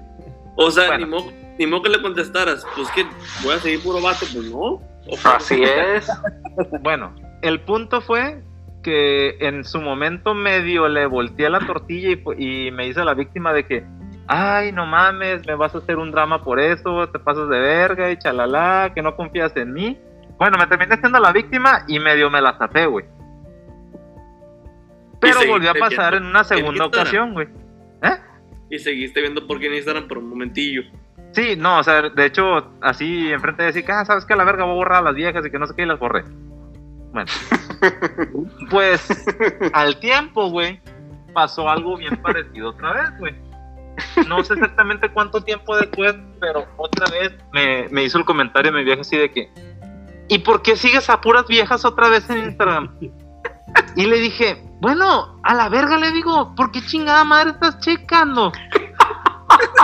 [0.55, 1.05] O sea, Bueno.
[1.05, 2.65] ni, modo, ni modo que le contestaras.
[2.75, 3.05] Pues que
[3.43, 4.81] voy a seguir puro vato, pues no.
[5.23, 6.07] Así es.
[6.81, 8.41] Bueno, el punto fue
[8.87, 13.65] que en su momento medio le volteé la tortilla y, me hice la víctima de
[13.65, 13.83] que,
[14.27, 18.09] ay, no mames, me vas a hacer un drama por eso, te pasas de verga
[18.09, 19.99] y chalala, que no confías en mí.
[20.37, 23.05] Bueno, me terminé siendo la víctima y medio me la zapé, güey.
[25.19, 27.01] Pero volvió a pasar en una en segunda Instagram.
[27.01, 27.47] ocasión, güey.
[28.69, 30.83] Y seguiste viendo por qué en Instagram por un momentillo.
[31.31, 34.45] Sí, no, o sea, de hecho, así enfrente de decir, ah, sabes que a la
[34.45, 36.23] verga voy a borrar a las viejas y que no sé qué, y las borré.
[37.17, 37.31] Bueno,
[38.69, 39.07] pues
[39.73, 40.79] al tiempo, güey,
[41.33, 43.35] pasó algo bien parecido otra vez, güey.
[44.27, 48.83] No sé exactamente cuánto tiempo después, pero otra vez me, me hizo el comentario mi
[48.83, 49.49] vieja así de que,
[50.27, 52.95] ¿y por qué sigues a puras viejas otra vez en Instagram?
[53.95, 58.51] Y le dije, bueno, a la verga le digo, ¿por qué chingada madre estás checando?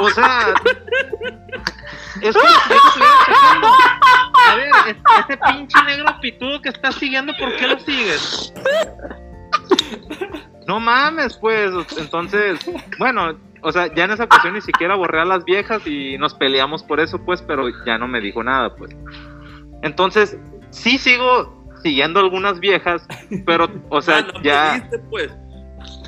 [0.01, 0.53] O sea,
[2.21, 3.67] es como si yo estuviera checando.
[4.47, 4.97] A ver, es-
[5.29, 8.53] ese pinche negro pitudo que estás siguiendo, ¿por qué lo sigues?
[10.67, 11.71] No mames, pues.
[11.97, 12.59] Entonces,
[12.97, 16.33] bueno, o sea, ya en esa ocasión ni siquiera borré a las viejas y nos
[16.33, 18.95] peleamos por eso, pues, pero ya no me dijo nada, pues.
[19.81, 20.37] Entonces,
[20.71, 23.05] sí sigo siguiendo algunas viejas,
[23.45, 24.71] pero, o sea, Ah, no ya.
[24.89, 25.31] pudiste, pues.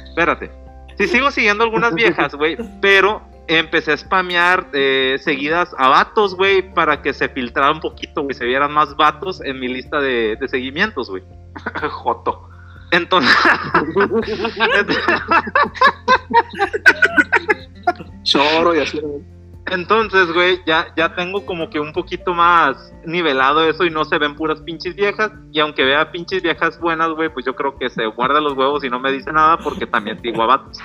[0.10, 0.52] Espérate.
[0.98, 6.74] Sí, sigo siguiendo algunas viejas, güey, pero empecé a spamear eh, seguidas a vatos, güey,
[6.74, 10.36] para que se filtrara un poquito, güey, se vieran más vatos en mi lista de,
[10.40, 11.24] de seguimientos, güey.
[11.90, 12.50] Joto.
[12.92, 13.36] Entonces,
[18.24, 19.02] Choro y así.
[19.72, 24.18] entonces, güey, ya, ya tengo como que un poquito más nivelado eso y no se
[24.18, 25.32] ven puras pinches viejas.
[25.52, 28.84] Y aunque vea pinches viejas buenas, güey, pues yo creo que se guarda los huevos
[28.84, 30.80] y no me dice nada porque también sigo a vatos.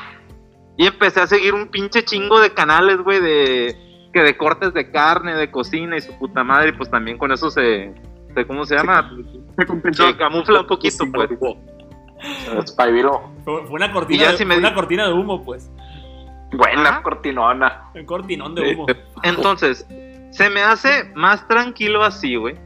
[0.80, 3.76] Y empecé a seguir un pinche chingo de canales, güey, de
[4.14, 7.30] que de cortes de carne, de cocina y su puta madre, y pues también con
[7.32, 7.92] eso se,
[8.34, 9.10] se- ¿cómo se llama?
[9.58, 10.06] Se compensó.
[10.06, 11.28] Se camufla un poquito, pues.
[12.64, 13.30] Espabiló.
[13.44, 15.70] Fue, fue una cortina, ya de, si me una cortina de humo, pues.
[16.52, 17.90] Buena cortinona.
[17.94, 18.86] Un cortinón de humo.
[19.22, 19.86] Entonces,
[20.30, 22.56] se me hace más tranquilo así, güey,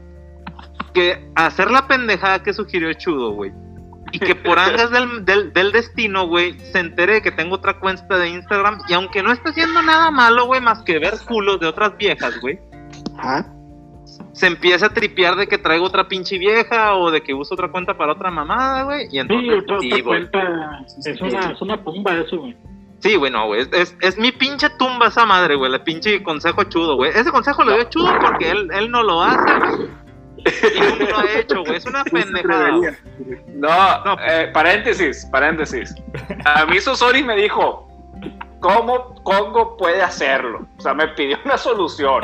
[0.93, 3.51] que hacer la pendejada que sugirió Chudo, güey.
[4.15, 8.17] Y que por angas del, del, del destino, güey, se entere que tengo otra cuenta
[8.17, 8.79] de Instagram.
[8.87, 12.39] Y aunque no está haciendo nada malo, güey, más que ver culos de otras viejas,
[12.41, 12.59] güey,
[13.17, 13.45] Ajá.
[14.33, 17.69] se empieza a tripear de que traigo otra pinche vieja o de que uso otra
[17.69, 19.05] cuenta para otra mamada, güey.
[19.07, 20.03] Y Sí, entonces, otra, sí, otra güey.
[20.03, 20.85] cuenta.
[21.05, 22.55] Es una, es una tumba eso, güey.
[22.99, 23.61] Sí, güey, no, güey.
[23.61, 25.71] Es, es, es mi pinche tumba esa madre, güey.
[25.71, 27.11] El pinche consejo chudo, güey.
[27.13, 29.89] Ese consejo lo dio chudo porque él, él no lo hace, güey.
[30.45, 31.75] Y nunca lo ha hecho, güey.
[31.77, 32.69] Es una pendejada.
[33.47, 34.17] No, No.
[34.27, 35.95] eh, paréntesis, paréntesis.
[36.45, 37.87] A mí Sosori me dijo,
[38.59, 40.67] ¿cómo Congo puede hacerlo?
[40.77, 42.21] O sea, me pidió una solución.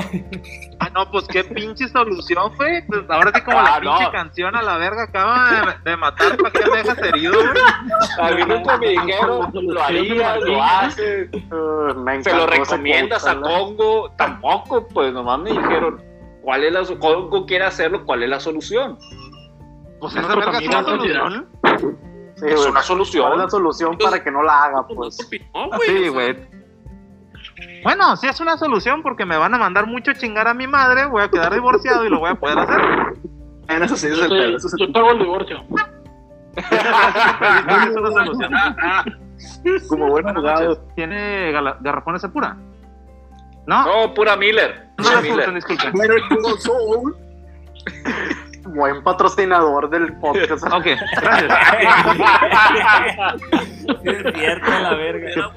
[0.83, 2.85] Ah, no, pues qué pinche solución, güey.
[2.87, 4.11] Pues ahora sí como la Ah, pinche no.
[4.11, 7.63] canción a la verga acaba de, de matar, ¿para qué me dejas herido, güey?
[8.19, 13.39] A mí nunca me dijeron, lo harías, lo haces, Uh, me se lo recomiendas a.
[13.39, 14.11] Congo.
[14.17, 16.01] Tampoco, pues nomás me dijeron,
[16.41, 18.05] ¿cuál es la Congo quiere hacerlo?
[18.05, 18.97] ¿Cuál es la solución?
[19.99, 21.47] Pues esa verga es una solución.
[22.35, 23.37] Sí, Es una ¿Cuál es solución.
[23.37, 24.97] la solución para que no la haga, pues?
[24.97, 25.11] güey.
[25.11, 26.61] Sí, o sea, güey.
[27.83, 31.05] Bueno, sí es una solución porque me van a mandar mucho chingar a mi madre,
[31.05, 32.81] voy a quedar divorciado y lo voy a poder hacer.
[33.67, 34.57] En eso sí es el pedo.
[34.57, 35.63] Eso es yo te hago el divorcio.
[36.57, 38.53] es una solución.
[39.89, 40.77] como buen abogado.
[40.95, 42.57] ¿Tiene garrafones de pura?
[43.67, 43.85] ¿No?
[43.85, 44.90] No, pura Miller.
[45.01, 45.51] No la.
[45.93, 47.15] Better Call Saul.
[48.67, 50.63] Buen patrocinador del podcast.
[50.71, 50.85] Ok,
[51.21, 51.51] gracias.
[53.81, 55.51] Sí, es cierto, la verga.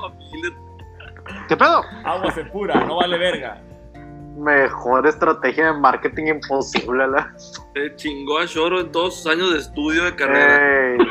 [1.48, 1.82] ¿Qué pedo?
[2.04, 3.62] Agua se pura, no vale verga.
[4.36, 7.06] Mejor estrategia de marketing imposible.
[7.06, 7.32] La...
[7.38, 11.04] Se chingó a Shoro en todos sus años de estudio de carrera.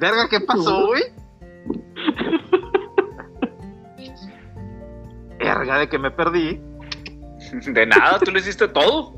[0.00, 1.02] Verga, ¿qué pasó, güey?
[5.38, 6.60] Verga, de que me perdí.
[7.66, 9.14] De nada, tú lo hiciste todo.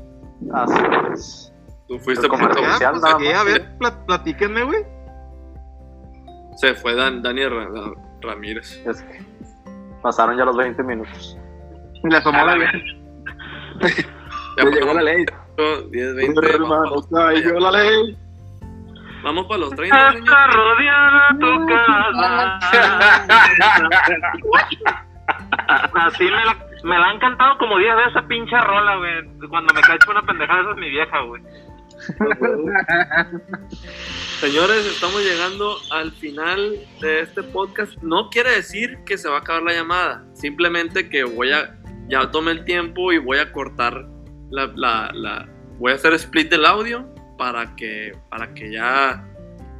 [0.53, 0.79] así
[1.13, 1.53] es.
[1.87, 4.83] Tú fuiste Como comercial, pues, nada aquí, a ver, pla- platíquenme, güey.
[6.57, 8.79] Se fue Dan, Daniel Ra- Ra- Ramírez.
[8.85, 9.21] Es que
[10.03, 11.37] pasaron ya los 20 minutos.
[12.03, 12.73] Le asomó la vieja.
[14.57, 15.25] Ya Le llegó la ley.
[15.25, 16.47] pasó 10, 20.
[16.47, 18.17] Hermano, Vamos, cayó la ley.
[19.23, 20.53] vamos para los 30, señor.
[20.53, 21.47] rodeada tu
[25.93, 29.49] Así me la, me la han cantado como 10 veces esa pinche rola, güey.
[29.49, 31.41] Cuando me cacho una pendejada, esa es mi vieja, güey.
[34.39, 37.97] Señores, estamos llegando al final de este podcast.
[38.01, 40.23] No quiere decir que se va a acabar la llamada.
[40.33, 41.75] Simplemente que voy a.
[42.07, 44.05] Ya tomé el tiempo y voy a cortar
[44.49, 44.67] la.
[44.75, 47.05] la- la- voy a hacer split del audio
[47.37, 49.25] para que, para que ya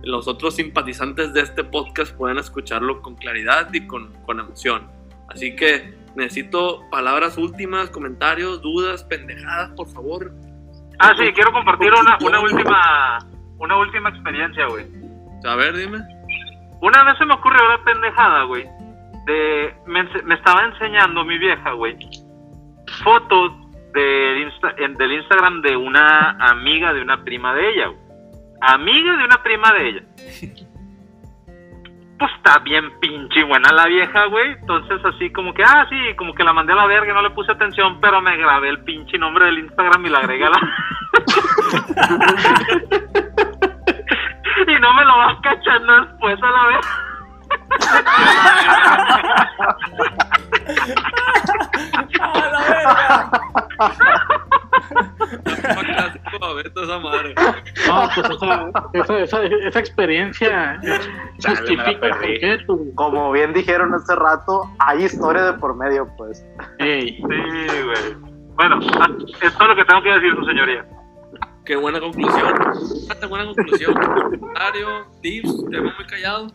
[0.03, 4.89] los otros simpatizantes de este podcast puedan escucharlo con claridad y con, con emoción.
[5.31, 10.31] Así que necesito palabras últimas, comentarios, dudas, pendejadas, por favor.
[10.99, 13.19] Ah, sí, quiero compartir una, una última
[13.57, 14.85] una última experiencia, güey.
[15.45, 15.99] A ver, dime.
[16.81, 18.65] Una vez se me ocurrió una pendejada, güey.
[19.25, 21.95] De, me, me estaba enseñando mi vieja, güey,
[23.03, 23.51] fotos
[23.93, 27.99] del, Insta- del Instagram de una amiga de una prima de ella, güey.
[28.61, 30.03] Amiga de una prima de ella.
[32.19, 34.51] Pues está bien pinche buena la vieja, güey.
[34.51, 37.29] Entonces así como que, ah, sí, como que la mandé a la verga, no le
[37.29, 40.59] puse atención, pero me grabé el pinche nombre del Instagram y la agregué a la...
[44.67, 46.85] y no me lo vas cachando después a la vez.
[52.19, 53.31] ¡A la verga!
[56.73, 57.35] Toda esa madre.
[57.87, 60.79] No, pues esa, esa, esa, esa experiencia
[61.45, 62.93] justifica por qué tu.
[62.95, 66.45] Como bien dijeron hace rato, hay historia de por medio, pues.
[66.79, 68.29] Ey, Sí, güey.
[68.55, 70.85] Bueno, es todo lo que tengo que decir, su señoría.
[71.65, 72.53] Qué buena conclusión.
[73.19, 73.93] Qué buena conclusión.
[73.93, 76.47] Comentario, tips, te veo muy callado.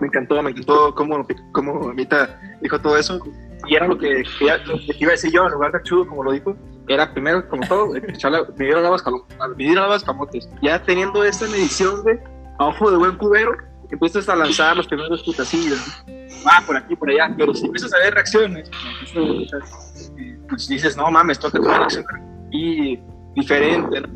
[0.00, 3.20] Me encantó, me encantó cómo, cómo Mita dijo todo eso.
[3.66, 6.32] Y era lo que, que iba a decir yo, en lugar de chudo, como lo
[6.32, 6.56] dijo,
[6.88, 8.90] era primero, como todo, echarle, medir a
[9.88, 10.48] las camotes.
[10.62, 12.18] Ya teniendo esta medición, güey,
[12.58, 13.52] a ojo de buen cubero,
[13.90, 15.80] empiezas a lanzar los primeros putacillos.
[16.44, 17.34] Ah, por aquí, por allá.
[17.36, 18.70] Pero si empiezas a ver reacciones,
[20.48, 22.04] pues dices, no mames, toca tomar acción
[22.50, 22.98] y
[23.34, 24.08] diferente, ¿no?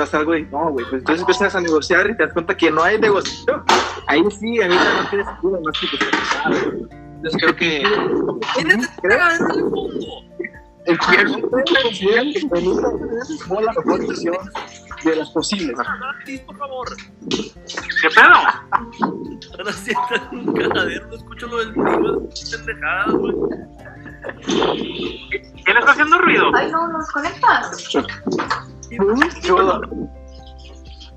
[0.00, 2.70] Hasta algo de, no, güey, pues entonces empiezas a negociar y te das cuenta que
[2.70, 3.62] no hay negociación.
[4.08, 6.06] Ahí sí, a mí no tiene sentido más que te.
[7.16, 7.82] Entonces creo que
[8.60, 8.70] en
[10.86, 12.88] el considera Benita
[13.42, 14.36] tomó la mejor decisión
[15.04, 15.76] de las posibles.
[16.46, 16.96] Por favor.
[17.30, 18.34] ¿Qué pedo?
[19.58, 21.08] Ahora sí está un cagadero.
[21.08, 21.72] No escucho lo del.
[22.50, 23.34] Pendejadas, güey.
[25.64, 26.50] ¿Quién está haciendo ruido?
[26.54, 27.88] Ay, no, nos conectas.
[29.42, 29.80] Chulo.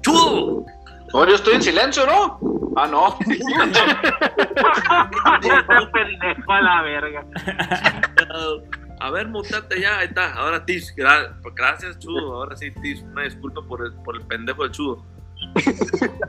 [0.02, 0.66] ¡Chudo!
[1.14, 2.40] No, yo estoy en silencio, ¿no?
[2.76, 3.18] Ah, no.
[5.92, 7.26] Pendejo a la verga.
[9.00, 10.00] A ver, mutate ya.
[10.00, 10.34] Ahí está.
[10.34, 10.96] Ahora, Tips.
[10.96, 12.34] gra- gracias, Chudo.
[12.36, 13.02] Ahora sí, Tips.
[13.04, 15.06] Una disculpa por el, por el pendejo del Chudo.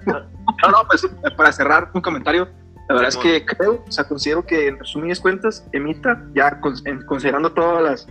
[0.06, 2.48] No, no, pues para cerrar un comentario,
[2.88, 6.74] la verdad es que creo, o sea, considero que en resumidas cuentas, Emita, ya con-
[6.84, 8.08] en- considerando todas las,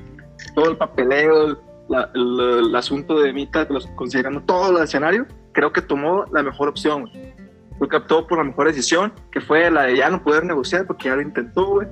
[0.56, 5.74] todo el papeleo, la- el, el asunto de Emita, los- considerando todo el escenario, creo
[5.74, 7.02] que tomó la mejor opción.
[7.02, 7.34] güey.
[7.78, 10.88] Creo que optó por la mejor decisión, que fue la de ya no poder negociar
[10.88, 11.88] porque ya lo intentó, güey.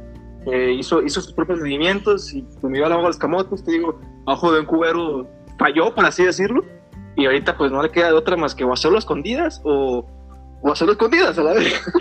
[0.51, 3.99] Eh, hizo, hizo sus propios movimientos y me iba a lavar los camotes, te digo,
[4.25, 5.27] abajo de un cubero
[5.57, 6.63] falló, por así decirlo,
[7.15, 10.05] y ahorita pues no le queda de otra más que o hacerlo a escondidas o,
[10.61, 11.81] o hacerlo a escondidas a la vez.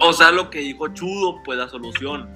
[0.00, 2.32] O sea, lo que dijo Chudo, pues la solución.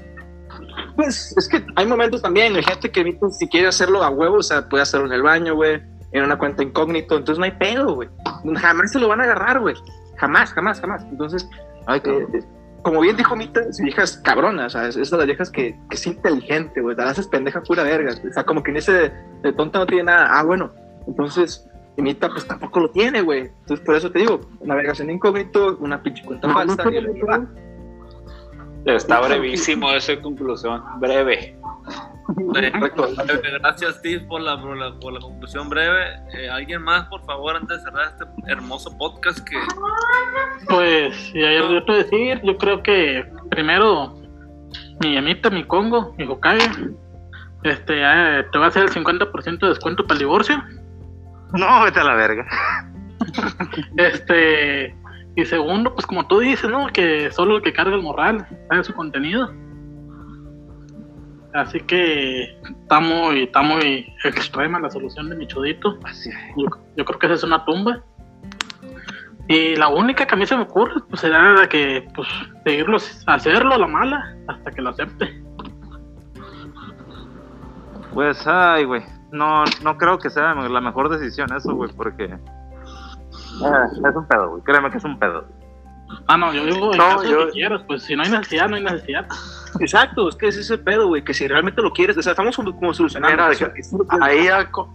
[0.97, 4.37] Pues es que hay momentos también, hay gente que pues, si quiere hacerlo a huevo,
[4.37, 5.81] o sea, puede hacerlo en el baño, güey,
[6.13, 8.09] en una cuenta incógnito, entonces no hay pedo, güey.
[8.57, 9.75] Jamás se lo van a agarrar, güey.
[10.17, 11.05] Jamás, jamás, jamás.
[11.05, 11.49] Entonces,
[11.89, 12.45] eh, eh,
[12.83, 15.51] como bien dijo Mita, su vieja es cabrona, o sea, es, es de las viejas
[15.51, 18.13] que, que es inteligente, güey, te la haces pendeja pura verga.
[18.29, 20.39] O sea, como que en ese de, de tonta no tiene nada.
[20.39, 20.73] Ah, bueno,
[21.07, 23.51] entonces, y Mita pues tampoco lo tiene, güey.
[23.61, 26.85] Entonces, por eso te digo, navegación incógnito, una pinche cuenta falsa.
[26.91, 27.03] y.
[28.85, 30.83] Está brevísimo esa conclusión.
[30.99, 31.57] Breve.
[32.57, 33.09] Eh, Correcto.
[33.61, 36.05] Gracias, Steve, por la, por la, por la conclusión breve.
[36.35, 39.57] Eh, ¿Alguien más, por favor, antes de cerrar este hermoso podcast que...
[40.69, 44.15] Pues, ya yo, te decir, yo creo que primero
[45.01, 46.71] mi Yamita, mi Congo, mi Hokage,
[47.65, 50.63] este, ya te va a hacer el 50% de descuento para el divorcio.
[51.53, 52.47] No, vete a la verga.
[53.97, 54.95] Este,
[55.37, 56.89] y segundo, pues como tú dices, ¿no?
[56.89, 59.53] Que solo el que carga el morral sabe su contenido.
[61.55, 65.99] Así que está muy, está muy extrema la solución de mi chudito.
[66.57, 68.03] Yo, yo creo que esa es una tumba.
[69.49, 72.29] Y la única que a mí se me ocurre, pues será la que, pues,
[72.65, 75.43] seguirlo, hacerlo a la mala, hasta que lo acepte.
[78.15, 79.03] Pues, ay, güey.
[79.31, 82.39] No, no creo que sea la mejor decisión eso, güey, porque.
[83.65, 84.63] Ah, es un pedo, güey.
[84.63, 85.47] Créeme que es un pedo.
[86.27, 88.69] Ah, no, yo digo, en No, caso yo- que quieras, pues si no hay necesidad,
[88.69, 89.27] no hay necesidad.
[89.81, 92.33] Exacto, es que ese es el pedo, güey, que si realmente lo quieres, o sea,
[92.33, 93.37] estamos como, solucionando.
[93.37, 93.73] Mira, o sea.
[94.21, 94.89] Ahí ya con,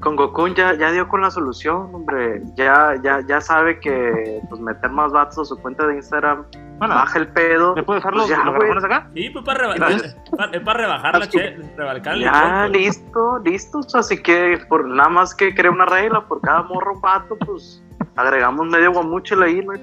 [0.00, 2.42] con Gokun ya, ya dio con la solución, hombre.
[2.56, 6.44] Ya, ya, ya sabe que pues meter más vatos a su cuenta de Instagram
[6.78, 7.74] Bueno, baja el pedo.
[7.74, 9.08] ¿me puedes dejar los, Pues ya, los garrafones acá?
[9.14, 12.72] Sí, pues para, reba- es para, para rebajar la che, rebalcar el Ya, pues.
[12.82, 13.80] listo, listo.
[13.94, 17.82] Así que por nada más que crea una regla, por cada morro vato, pues
[18.20, 19.80] agregamos medio guamuchel ahí, no hay.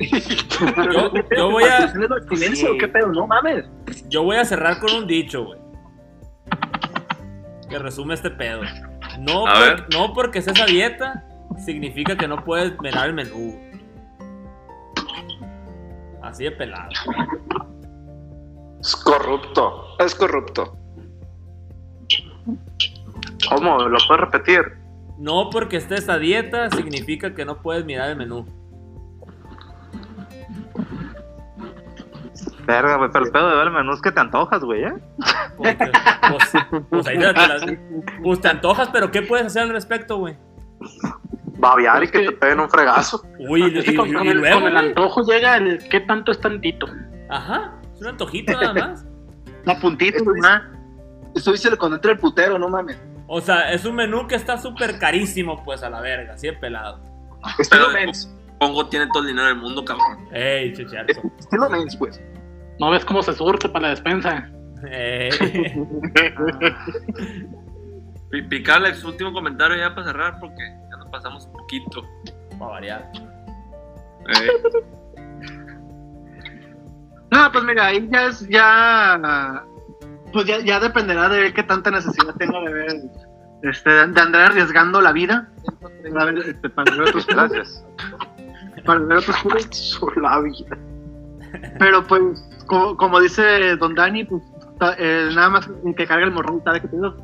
[0.92, 2.74] Yo, yo voy a, ¿Tienes la abstinencia Sí.
[2.74, 3.08] o qué pedo?
[3.12, 3.66] No mames.
[4.08, 5.60] yo voy a cerrar con un dicho, güey.
[7.68, 8.62] Que resume este pedo.
[9.20, 11.24] No, por- no porque estés a dieta,
[11.64, 13.58] significa que no puedes mirar el menú.
[16.22, 16.88] Así de pelado.
[18.80, 19.84] Es corrupto.
[19.98, 20.76] Es corrupto.
[23.48, 23.78] ¿Cómo?
[23.80, 24.60] ¿Lo puedes repetir?
[25.20, 28.46] No porque estés a dieta, significa que no puedes mirar el menú.
[32.66, 34.92] Verga, güey, pero el pedo de ver el menú es que te antojas, güey, ¿eh?
[35.56, 37.64] Pues, pues- pues ahí te, las-
[38.22, 40.36] pues te antojas, pero ¿qué puedes hacer al respecto, güey?
[41.58, 43.22] Babear y que que- te peguen un fregazo.
[43.48, 46.32] Uy, y, y- con, y con el, luego, con el antojo llega el qué tanto
[46.32, 46.86] es tantito.
[47.28, 49.04] Ajá, es un antojito nada más.
[49.66, 50.40] No, puntito, Esto güey.
[51.34, 52.98] Esto dice cuando entra el putero, no mames.
[53.32, 56.52] O sea, es un menú que está súper carísimo, pues a la verga, así de
[56.54, 56.98] pelado.
[57.60, 58.28] Estilo mens.
[58.58, 60.26] Pongo tiene todo el dinero del mundo, cabrón.
[60.32, 61.20] Ey, chicharto.
[61.38, 62.20] Estilo mens, pues.
[62.80, 64.50] ¿No ves cómo se surte para la despensa?
[64.90, 65.30] Ey.
[68.30, 72.02] Pi- Picalex, último comentario ya para cerrar porque ya nos pasamos un poquito.
[72.58, 73.10] Para variar.
[74.28, 74.48] Eh,
[77.32, 79.62] No, pues mira, ahí ya es, ya,
[80.32, 82.96] pues ya, ya dependerá de qué tanta necesidad tenga de ver,
[83.62, 85.48] este, de andar arriesgando la vida.
[86.12, 87.84] Para ver, este, para ver otros Gracias.
[88.84, 89.36] para ver otros
[90.16, 90.78] la vida.
[91.78, 92.22] Pero pues,
[92.66, 94.42] como, como dice Don Dani, pues
[94.78, 97.16] ta- eh, nada más que carga el morrón sabe que pedo.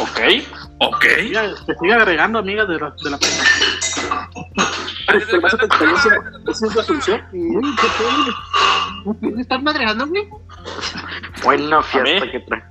[0.00, 0.18] Ok.
[0.80, 1.04] Ok.
[1.66, 4.28] Se sigue agregando amigas de la, de la pena.
[5.06, 6.12] Pero base tu experiencia,
[6.48, 7.22] ¿esa es la solución?
[7.32, 9.16] Uy, ¿qué pedo?
[9.34, 10.28] ¿Me estás madreando, güey?
[11.42, 12.62] Buena fiesta que trae.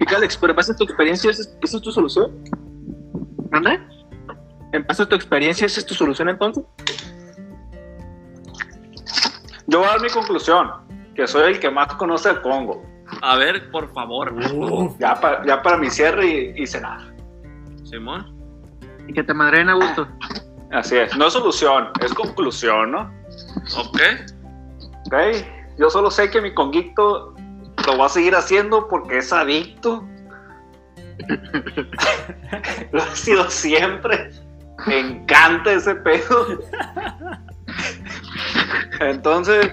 [0.00, 2.32] Y Alex, pero en base a tu experiencia, ¿esa es, tu solución?
[3.52, 3.78] ¿Anda?
[4.72, 6.64] En base a tu experiencia, ¿esa es tu solución entonces?
[9.68, 10.70] Yo voy a dar mi conclusión.
[11.14, 12.82] Que soy el que más conoce el Congo.
[13.20, 14.34] A ver, por favor,
[14.98, 16.26] Ya, pa- ya para mi cierre
[16.56, 17.11] y, y cenar.
[17.92, 18.34] Simón.
[19.06, 20.08] Y que te madreen a gusto.
[20.70, 21.14] Así es.
[21.16, 23.12] No es solución, es conclusión, ¿no?
[23.76, 24.00] Ok.
[25.06, 25.14] Ok.
[25.78, 27.34] Yo solo sé que mi conguito
[27.86, 30.08] lo va a seguir haciendo porque es adicto.
[32.92, 34.30] lo ha sido siempre.
[34.86, 36.60] Me encanta ese pedo.
[39.00, 39.70] Entonces,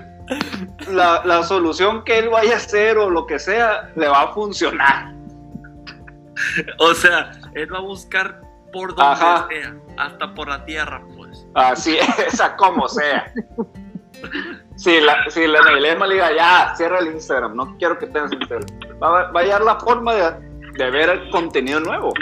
[0.91, 4.33] la, la solución que él vaya a hacer o lo que sea, le va a
[4.33, 5.13] funcionar.
[6.79, 8.41] O sea, él va a buscar
[8.71, 9.47] por donde Ajá.
[9.49, 11.47] sea, hasta por la tierra, pues.
[11.55, 11.97] Así
[12.27, 13.31] es, a como sea.
[14.75, 18.31] Si la, si la Neilema le diga, ya, cierra el Instagram, no quiero que tengas
[18.31, 18.67] Instagram.
[19.01, 20.31] Va, a- va a hallar la forma de,
[20.77, 22.13] de ver el contenido nuevo.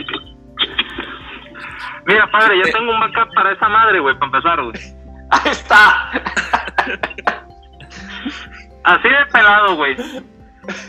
[2.06, 4.78] Mira, padre, ya tengo un backup para esa madre, güey, para empezar, güey.
[5.30, 6.12] Ahí está.
[8.84, 9.98] Así de pelado, güey.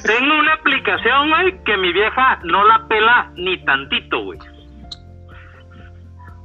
[0.04, 4.38] Tengo una aplicación, güey, que mi vieja no la pela ni tantito, güey.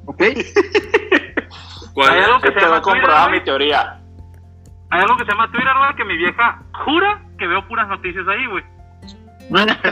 [0.05, 0.21] ¿Ok?
[1.93, 2.25] ¿Cuál Hay es?
[2.27, 3.99] algo que Te se va llama a comprobar Twitter, mi teoría.
[4.91, 8.27] Hay algo que se llama Twitter, güey, que mi vieja jura que veo puras noticias
[8.27, 8.63] ahí, güey.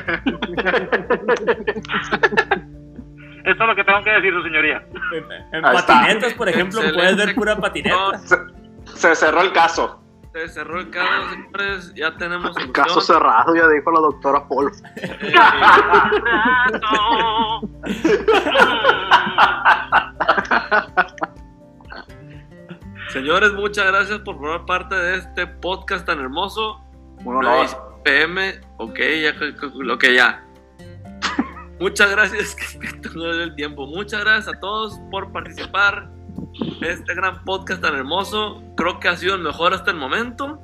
[3.44, 4.84] Eso es lo que tengo que decir, su señoría.
[5.14, 5.26] En,
[5.58, 6.00] en Ahí está.
[6.02, 7.00] patinetas, por ejemplo, Excelente.
[7.02, 8.18] puedes ver pura patineta.
[8.20, 8.38] Se,
[8.86, 10.01] se cerró el caso.
[10.34, 11.94] Se cerró el caso, señores.
[11.94, 14.72] Ya tenemos El caso cerrado, ya dijo la doctora Paul.
[23.04, 26.82] Eh, señores, muchas gracias por formar parte de este podcast tan hermoso.
[27.26, 27.68] Honor.
[27.68, 29.34] 6 PM, ok, ya,
[29.76, 30.46] lo que ya.
[31.80, 32.56] Muchas gracias,
[33.02, 33.86] que no el tiempo.
[33.86, 36.10] Muchas gracias a todos por participar
[36.82, 38.62] este gran podcast tan hermoso.
[38.76, 40.60] Creo que ha sido el mejor hasta el momento.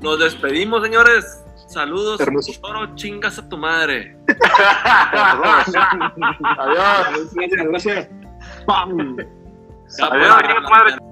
[0.00, 1.44] Nos despedimos, señores.
[1.68, 2.20] Saludos.
[2.20, 2.52] Hermoso.
[2.52, 4.16] Choro, chingas a tu madre.
[6.58, 7.34] Adiós.
[7.34, 8.08] Gracias, gracias.
[10.00, 11.04] Adiós,